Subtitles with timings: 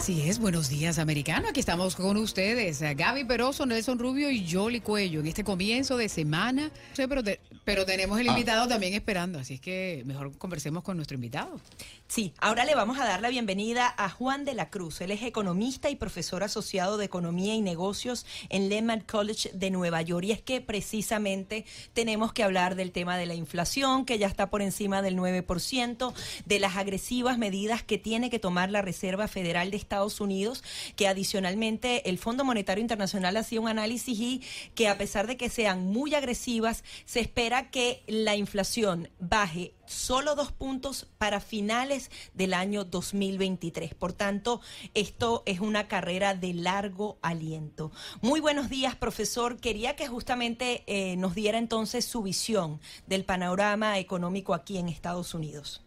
[0.00, 1.48] Así es, buenos días americano.
[1.50, 6.08] Aquí estamos con ustedes, Gaby Peroso, Nelson Rubio y Jolly Cuello en este comienzo de
[6.08, 6.70] semana.
[6.96, 7.20] pero,
[7.66, 8.32] pero tenemos el ah.
[8.32, 11.60] invitado también esperando, así es que mejor conversemos con nuestro invitado.
[12.08, 15.02] Sí, ahora le vamos a dar la bienvenida a Juan de la Cruz.
[15.02, 20.00] Él es economista y profesor asociado de Economía y Negocios en Lehman College de Nueva
[20.00, 20.24] York.
[20.24, 24.48] Y es que precisamente tenemos que hablar del tema de la inflación, que ya está
[24.48, 26.14] por encima del 9%,
[26.46, 29.89] de las agresivas medidas que tiene que tomar la Reserva Federal de Estados
[30.20, 30.62] Unidos,
[30.94, 34.42] que adicionalmente el Fondo Monetario Internacional ha sido un análisis y
[34.76, 40.36] que a pesar de que sean muy agresivas, se espera que la inflación baje solo
[40.36, 43.94] dos puntos para finales del año 2023.
[43.94, 44.60] Por tanto,
[44.94, 47.90] esto es una carrera de largo aliento.
[48.20, 49.56] Muy buenos días, profesor.
[49.56, 55.34] Quería que justamente eh, nos diera entonces su visión del panorama económico aquí en Estados
[55.34, 55.82] Unidos.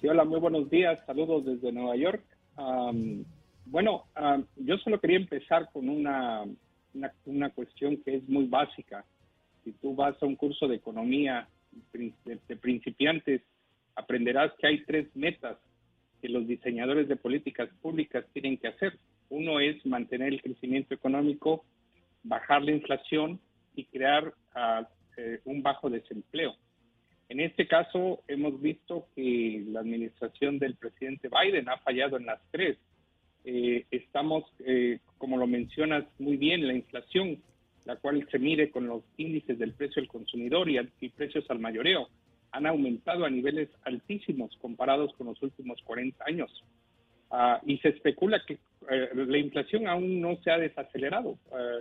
[0.00, 1.00] Sí, hola, muy buenos días.
[1.06, 2.22] Saludos desde Nueva York.
[3.64, 4.04] bueno,
[4.56, 6.44] yo solo quería empezar con una,
[6.92, 9.06] una, una cuestión que es muy básica.
[9.64, 11.48] Si tú vas a un curso de economía
[11.92, 13.40] de principiantes,
[13.94, 15.56] aprenderás que hay tres metas
[16.20, 18.98] que los diseñadores de políticas públicas tienen que hacer.
[19.30, 21.64] Uno es mantener el crecimiento económico,
[22.22, 23.40] bajar la inflación
[23.74, 24.86] y crear ah,
[25.16, 26.54] eh, un bajo desempleo.
[27.28, 32.40] En este caso, hemos visto que la administración del presidente Biden ha fallado en las
[32.50, 32.78] tres.
[33.44, 37.42] Eh, estamos, eh, como lo mencionas muy bien, la inflación
[37.86, 42.08] la cual se mide con los índices del precio del consumidor y, precios al mayoreo,
[42.50, 46.64] han aumentado a niveles altísimos comparados con los últimos 40 años.
[47.30, 48.58] Ah, y se especula que
[48.90, 51.38] eh, la inflación aún no se ha desacelerado.
[51.52, 51.78] Ah,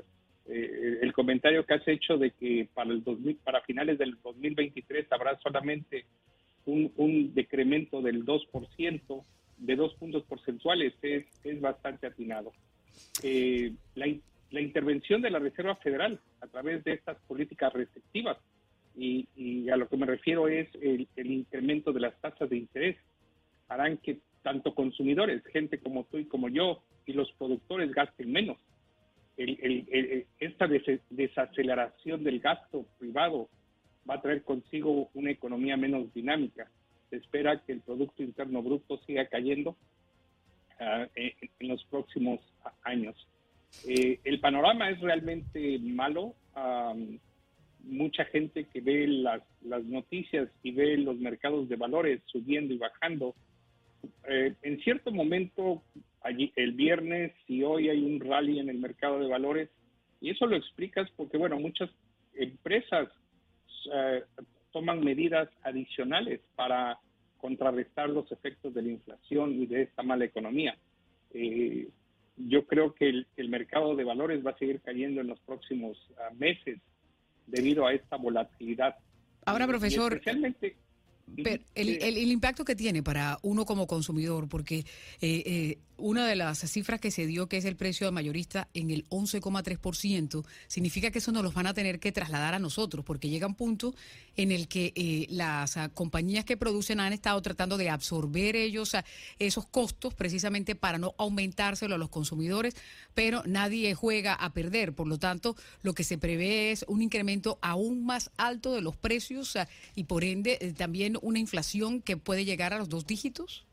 [0.47, 5.11] eh, el comentario que has hecho de que para, el 2000, para finales del 2023
[5.11, 6.05] habrá solamente
[6.65, 9.23] un, decremento del 2%,
[9.57, 12.51] de dos puntos porcentuales, es, es bastante atinado.
[13.23, 14.07] Eh, la,
[14.51, 18.37] la intervención de la Reserva Federal a través de estas políticas restrictivas.
[18.97, 22.97] Y, a lo que me refiero es el, incremento de las tasas de interés.
[23.67, 28.57] Harán que tanto consumidores, gente como tú y como yo, y los productores gasten menos.
[29.37, 30.67] Esta
[31.09, 33.49] desaceleración del gasto privado
[34.09, 36.69] va a traer consigo una economía menos dinámica.
[37.09, 39.75] Se espera que el Producto Interno Bruto siga cayendo
[40.79, 42.39] ah, en los próximos
[42.83, 43.15] años.
[43.87, 46.35] Eh, el panorama es realmente malo.
[47.83, 49.41] mucha gente que ve las,
[49.85, 53.35] noticias y ve los mercados de valores subiendo y bajando.
[54.27, 55.83] Eh, en cierto momento,
[56.25, 59.69] allí, el viernes y hoy hay un rally en el mercado de valores
[60.19, 61.89] y eso lo explicas porque, bueno, muchas
[62.33, 63.09] empresas
[63.93, 64.23] eh,
[64.73, 66.97] toman medidas adicionales para
[67.37, 70.75] contrarrestar los efectos de la inflación y de esta mala economía.
[71.31, 71.89] Eh,
[72.37, 76.33] yo creo que el, mercado de valores va a seguir cayendo en los próximos ah,
[76.35, 76.81] meses
[77.45, 78.95] debido a esta volatilidad.
[79.45, 80.75] Ahora, profesor, especialmente
[81.75, 84.79] el, el, impacto que tiene para uno como consumidor, porque
[85.21, 88.91] eh, eh, una de las cifras que se dio, que es el precio mayorista en
[88.91, 93.29] el 11,3%, significa que eso nos los van a tener que trasladar a nosotros, porque
[93.29, 93.95] llega un punto
[94.35, 98.95] en el que eh, las ah, compañías que producen han estado tratando de absorber ellos
[98.95, 99.05] ah,
[99.39, 102.75] esos costos precisamente para no aumentárselo a los consumidores,
[103.13, 104.93] pero nadie juega a perder.
[104.93, 108.97] Por lo tanto, lo que se prevé es un incremento aún más alto de los
[108.97, 113.65] precios ah, y por ende también una inflación que puede llegar a los dos dígitos.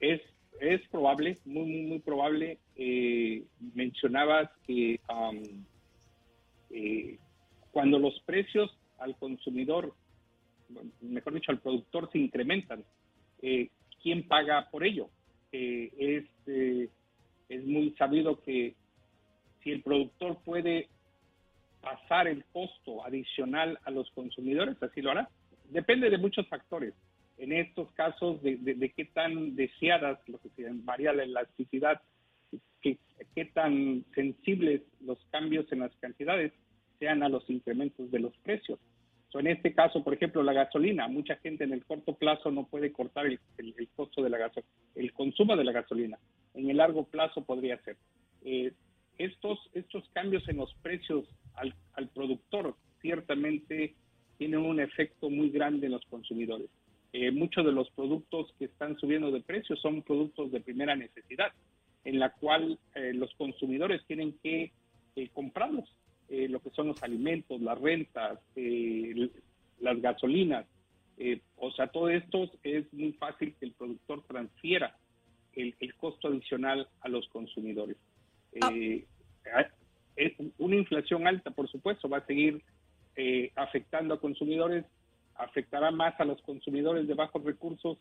[0.00, 0.20] es
[0.60, 2.58] es probable, muy, muy, probable.
[2.76, 3.44] Eh,
[3.74, 5.00] mencionabas que
[6.70, 7.18] eh,
[7.72, 9.94] cuando los precios al consumidor,
[11.00, 12.84] mejor dicho, al productor se incrementan,
[13.42, 13.70] eh,
[14.02, 15.08] ¿quién paga por ello?
[15.52, 16.24] es,
[17.48, 18.74] es muy sabido que
[19.62, 20.88] si el productor puede
[21.80, 25.30] pasar el costo adicional a los consumidores, así lo hará.
[25.70, 26.92] Depende de muchos factores
[27.38, 32.00] en estos casos de, qué tan deseadas, lo que se varía la elasticidad,
[32.80, 32.98] qué,
[33.34, 36.52] qué tan sensibles los cambios en las cantidades
[36.98, 38.78] sean a los incrementos de los precios.
[39.34, 42.90] en este caso, por ejemplo, la gasolina, mucha gente en el corto plazo no puede
[42.90, 43.38] cortar el,
[43.94, 44.50] costo de la
[44.94, 46.18] el consumo de la gasolina.
[46.54, 47.98] En el largo plazo podría ser.
[48.44, 48.72] Eh,
[49.18, 53.94] estos, estos cambios en los precios al, al productor ciertamente
[54.38, 56.68] tienen un efecto muy grande en los consumidores.
[57.18, 61.50] Eh, muchos de los productos que están subiendo de precio son productos de primera necesidad,
[62.04, 64.70] en la cual eh, los consumidores tienen que
[65.16, 65.88] eh, comprarlos,
[66.28, 68.38] lo que son los alimentos, las rentas,
[69.80, 70.66] las gasolinas.
[71.56, 74.94] o sea, todo esto es muy fácil que el productor transfiera
[75.54, 77.96] el, costo adicional a los consumidores.
[78.60, 78.74] Ah.
[80.58, 82.60] una inflación alta, por supuesto, va a seguir
[83.54, 84.84] afectando a consumidores
[85.38, 87.98] afectará más a los consumidores de bajos recursos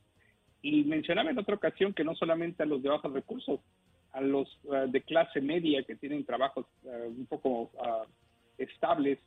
[0.61, 3.59] y mencionaba en otra ocasión que no solamente a los de bajos recursos,
[4.13, 8.05] a los eh, de clase media que tienen trabajos eh, un poco uh,
[8.57, 9.19] estables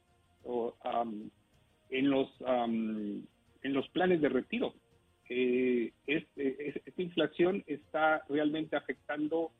[0.44, 0.75] o
[1.90, 4.75] en los en los planes de retiro.
[5.28, 9.50] Eh, esta inflación está realmente afectando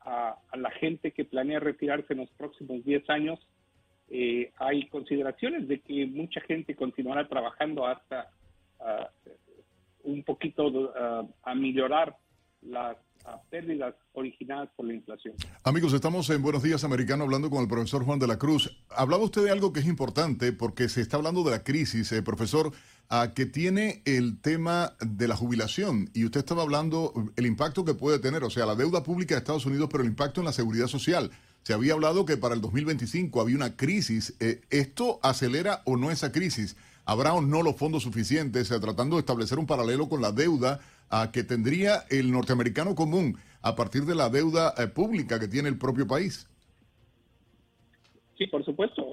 [0.00, 3.40] a, a, la gente que planea retirarse en los próximos 10 años
[4.10, 8.28] eh, hay consideraciones de que mucha gente continuará trabajando hasta
[8.80, 9.08] ah,
[10.02, 12.16] un poquito ah, a mejorar
[12.62, 15.34] las ah, pérdidas originadas por la inflación.
[15.64, 18.84] Amigos, estamos en Buenos Días Americano hablando con el profesor Juan de la Cruz.
[18.90, 22.22] Hablaba usted de algo que es importante porque se está hablando de la crisis, eh,
[22.22, 22.72] profesor,
[23.36, 28.18] que tiene el tema de la jubilación y usted estaba hablando el impacto que puede
[28.18, 30.88] tener, o sea, la deuda pública de Estados Unidos, pero el impacto en la seguridad
[30.88, 31.30] social.
[31.64, 34.36] Se había hablado que para el 2025 había una crisis.
[34.38, 36.76] Eh, ¿Esto acelera o no esa crisis?
[37.06, 40.80] ¿Habrá o no los fondos suficientes eh, tratando de establecer un paralelo con la deuda
[41.08, 45.70] a que tendría el norteamericano común a partir de la deuda eh, pública que tiene
[45.70, 46.46] el propio país?
[48.36, 49.06] Sí, por supuesto.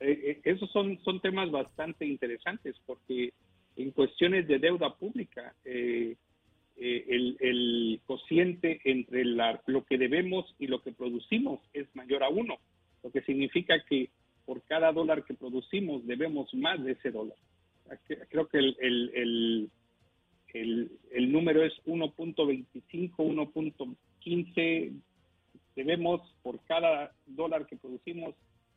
[0.00, 3.34] esos son, son temas bastante interesantes porque
[3.76, 6.16] en cuestiones de deuda pública, eh,
[6.80, 12.58] el, cociente entre lo que debemos y lo que producimos es mayor a uno,
[13.02, 14.10] lo que significa que
[14.46, 17.36] por cada dólar que producimos debemos más de ese dólar.
[18.28, 19.70] Creo que el,
[20.52, 24.92] el, número es 1.25, 1.15.
[25.76, 28.34] Debemos, por cada dólar que producimos,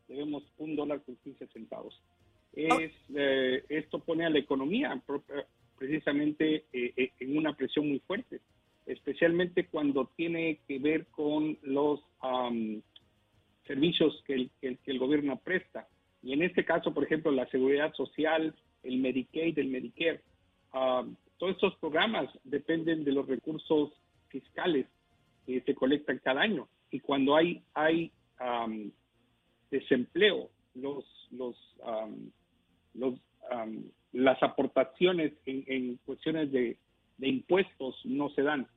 [0.08, 2.00] debemos un dólar con 15 centavos.
[2.54, 5.02] Es, eh, esto pone a la economía
[5.82, 8.40] precisamente eh, eh, en una presión muy fuerte,
[8.86, 12.00] especialmente cuando tiene que ver con los
[13.66, 15.88] servicios que el, que, el, gobierno presta.
[16.22, 20.22] Y en este caso, por ejemplo, la seguridad social, el Medicaid, el Medicare,
[21.40, 23.92] todos estos programas dependen de los recursos
[24.30, 24.86] fiscales
[25.48, 26.68] que se colectan cada año.
[26.92, 28.12] Y cuando hay, hay
[29.72, 31.58] desempleo, los, los,
[32.94, 33.16] los
[34.14, 34.42] las
[35.02, 36.78] aportaciones en, cuestiones de,
[37.20, 38.68] impuestos no se dan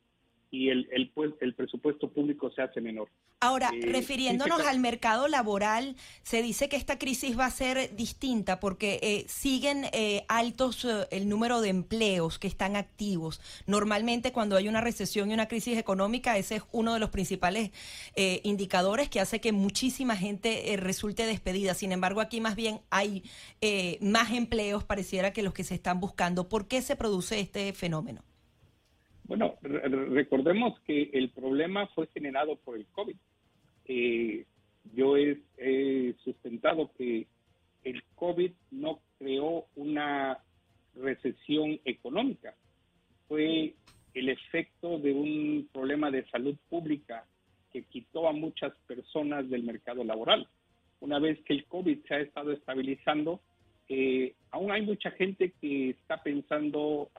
[0.55, 1.11] y el, el,
[1.41, 3.09] el presupuesto público se hace menor.
[3.41, 8.61] Ahora, eh, refiriéndonos al mercado laboral, se dice que esta crisis va a ser distinta
[8.61, 13.41] porque eh, siguen eh, altos el número de empleos que están activos.
[13.67, 17.71] Normalmente cuando hay una recesión y una crisis económica, ese es uno de los principales
[18.43, 21.75] indicadores que hace que muchísima gente resulte despedida.
[21.75, 23.25] Sin embargo, aquí más bien hay
[24.01, 26.49] más empleos, pareciera que los que se están buscando.
[26.49, 28.23] ¿Por qué se produce este fenómeno?
[29.25, 33.17] Bueno, recordemos que el problema fue generado por el COVID.
[33.87, 34.45] Eh,
[34.93, 37.27] yo he, sustentado que
[37.85, 40.39] el COVID no creó una
[40.95, 42.55] recesión económica,
[43.27, 43.75] fue
[44.13, 47.25] el efecto de un problema de salud pública
[47.73, 50.47] que quitó a muchas personas del mercado laboral.
[51.01, 53.41] Una vez que el COVID se ha estado estabilizando,
[53.89, 57.11] eh, aún hay mucha gente que está pensando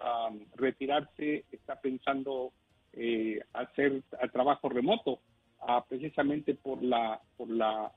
[0.55, 1.54] retirarse, está
[1.85, 2.51] pensando
[2.93, 4.01] eh, hacer
[4.33, 5.19] trabajo remoto,
[5.59, 7.91] ah, precisamente por la por la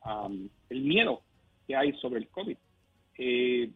[0.68, 1.22] el miedo
[1.66, 2.58] que hay sobre el COVID.
[3.16, 3.70] Eh,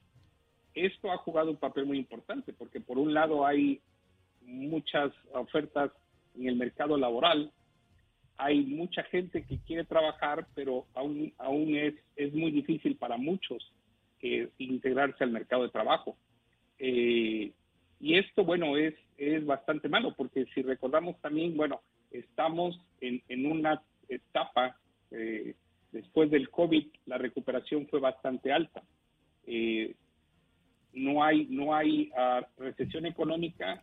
[0.75, 3.81] esto ha jugado un papel muy importante porque por un lado hay
[4.43, 5.91] muchas ofertas
[6.39, 7.51] en el mercado laboral,
[8.37, 13.73] hay mucha gente que quiere trabajar, pero aún aún es es muy difícil para muchos
[14.59, 16.17] integrarse al mercado de trabajo.
[16.79, 17.22] Eh,
[18.23, 23.83] esto, bueno, es, es bastante malo, porque si recordamos también, bueno, estamos en, en una
[24.09, 24.77] etapa,
[25.11, 25.55] eh,
[25.93, 28.83] después del COVID, la recuperación fue bastante alta.
[29.47, 29.95] Eh,
[30.95, 33.83] no hay, no hay ah, recesión económica,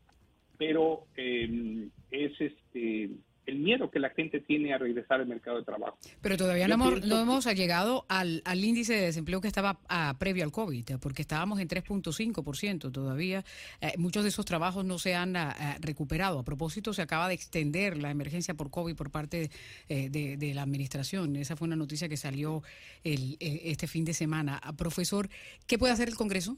[0.57, 3.09] pero es este
[3.49, 5.97] el miedo que la gente tiene a regresar al mercado de trabajo.
[6.21, 10.15] Pero todavía no hemos, no hemos, llegado al, al, índice de desempleo que estaba ah,
[10.19, 13.43] previo al COVID, porque estábamos en 3.5% todavía.
[13.81, 16.39] Eh, muchos de esos trabajos no se han ah, ah, recuperado.
[16.39, 19.49] A propósito, se acaba de extender la emergencia por COVID por parte
[19.89, 21.35] eh, de, la administración.
[21.35, 22.63] Esa fue una noticia que salió
[23.03, 24.61] el, este fin de semana.
[24.77, 25.29] profesor,
[25.67, 26.57] ¿qué puede hacer el Congreso?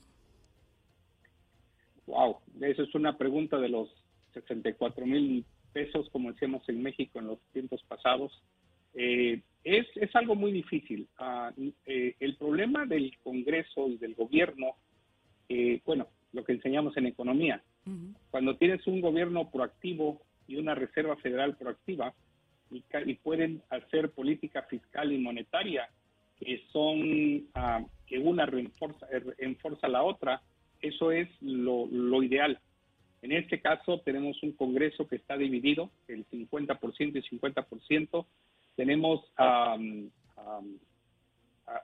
[2.07, 3.89] Wow, esa es una pregunta de los
[4.33, 8.31] 64 mil pesos, como decíamos en México en los tiempos pasados.
[8.93, 11.07] Eh, es, es, algo muy difícil.
[11.17, 11.51] Ah,
[11.85, 14.75] eh, el problema del Congreso y del gobierno,
[15.49, 17.61] eh, bueno, lo que enseñamos en economía,
[18.29, 22.13] cuando tienes un gobierno proactivo y una Reserva Federal proactiva
[22.69, 25.89] y, y pueden hacer política fiscal y monetaria
[26.41, 29.05] que son, ah, que una reforza,
[29.83, 30.41] a la otra,
[30.81, 31.80] eso es lo.
[33.31, 38.25] En este caso tenemos un Congreso que está dividido, el 50% y 50%,
[38.75, 39.77] tenemos a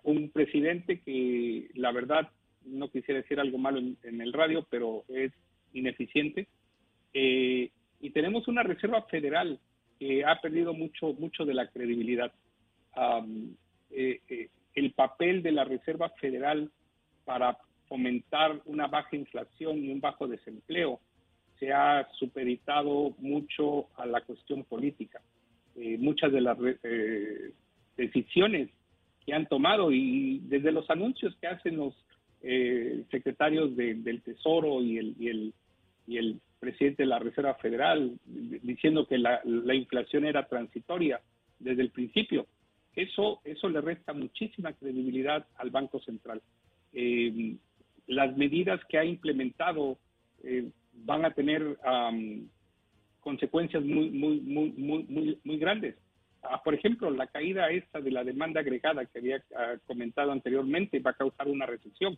[0.03, 2.29] un presidente que la verdad
[2.65, 5.31] no quisiera decir algo malo en, el radio, pero es
[5.71, 6.49] ineficiente.
[7.13, 9.57] Eh, y tenemos una Reserva Federal
[9.99, 12.33] que ha perdido mucho, mucho de la credibilidad.
[13.91, 16.69] Eh, eh, el papel de la Reserva Federal
[17.23, 20.99] para fomentar una baja inflación y un bajo desempleo
[21.59, 25.21] se ha superitado mucho a la cuestión política.
[25.75, 27.51] Eh, muchas de las eh,
[27.95, 28.69] decisiones
[29.25, 31.93] que han tomado y desde los anuncios que hacen los
[32.41, 35.53] eh, secretarios del Tesoro y el, y, el,
[36.07, 41.21] y el presidente de la Reserva Federal diciendo que la, la inflación era transitoria
[41.59, 42.47] desde el principio.
[42.95, 46.41] Eso, eso le resta muchísima credibilidad al Banco Central.
[48.07, 49.99] las medidas que ha implementado
[51.05, 51.77] van a tener
[53.21, 55.95] consecuencias muy, muy, muy, muy, muy, muy grandes.
[56.43, 60.99] Ah, por ejemplo, la caída esta de la demanda agregada que había ah, comentado anteriormente
[60.99, 62.17] va a causar una recesión.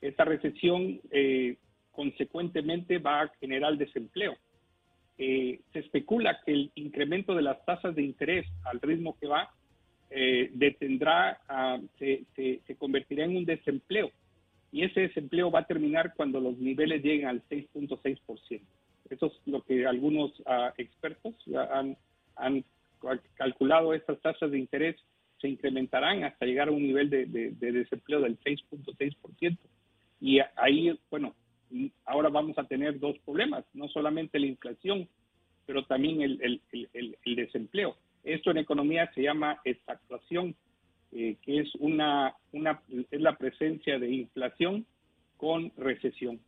[0.00, 1.56] Esta recesión eh,
[1.92, 4.36] consecuentemente va a generar desempleo.
[5.16, 9.50] Eh, se especula que el incremento de las tasas de interés al ritmo que va
[10.10, 14.10] eh, detendrá, ah, se, se, se, convertirá en un desempleo.
[14.72, 18.60] Y ese desempleo va a terminar cuando los niveles lleguen al 6.6%.
[19.10, 21.34] Eso es lo que algunos ah, expertos
[21.70, 21.96] han,
[22.36, 22.64] han,
[23.34, 23.92] calculado.
[23.92, 24.96] Estas tasas de interés
[25.40, 29.58] se incrementarán hasta llegar a un nivel de, desempleo del 6.6%.
[30.20, 31.34] Y ahí, bueno,
[32.06, 35.08] ahora vamos a tener dos problemas, no solamente la inflación,
[35.66, 36.60] pero también el,
[37.24, 37.96] desempleo.
[38.24, 40.54] Esto en economía se llama estagflación,
[41.12, 44.86] eh, que es, una, una, es la presencia de inflación
[45.36, 46.40] con recesión.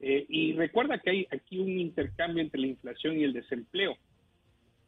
[0.00, 3.96] Eh, y recuerda que hay aquí un intercambio entre la inflación y el desempleo.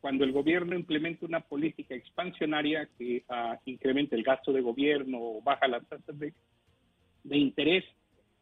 [0.01, 5.43] Cuando el gobierno implementa una política expansionaria que uh, incrementa el gasto de gobierno o
[5.43, 6.33] baja las tasas de,
[7.23, 7.85] de interés,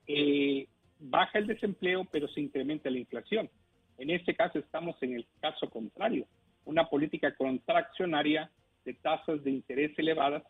[0.07, 0.67] eh,
[0.99, 3.51] baja el desempleo, pero se incrementa la inflación.
[3.99, 6.27] En este caso estamos en el caso contrario.
[6.65, 8.51] Una política contraccionaria
[8.87, 10.43] de tasas de interés elevadas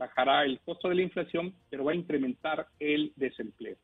[0.00, 3.76] bajará el costo de la inflación, pero va a incrementar el desempleo.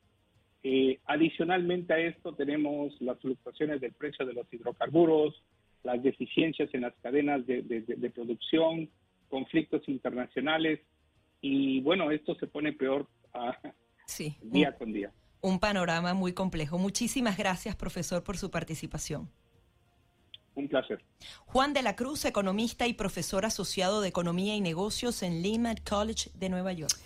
[0.63, 5.41] Eh, adicionalmente a esto tenemos las fluctuaciones del precio de los hidrocarburos,
[5.85, 8.89] las deficiencias en las cadenas de, producción,
[9.29, 10.81] conflictos internacionales
[11.43, 13.07] y bueno, esto se pone peor
[14.43, 15.13] día con día.
[15.43, 16.79] Un panorama muy complejo.
[16.79, 19.29] Muchísimas gracias, profesor, por su participación.
[20.57, 21.05] Un placer.
[21.45, 26.31] Juan de la Cruz, economista y profesor asociado de Economía y Negocios en Lehman College
[26.35, 26.97] de Nueva York.